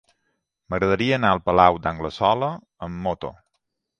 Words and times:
M'agradaria 0.73 1.19
anar 1.19 1.33
al 1.33 1.41
Palau 1.51 1.77
d'Anglesola 1.83 2.51
amb 2.87 3.01
moto. 3.09 3.31